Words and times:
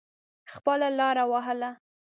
خپله 0.53 0.87
لاره 0.97 1.23
وهله. 1.31 1.71